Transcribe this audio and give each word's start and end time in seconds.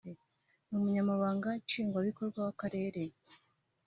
n’Umunyamabanga 0.69 1.49
Nshingwabikorwa 1.61 2.39
w’Akarere 2.47 3.03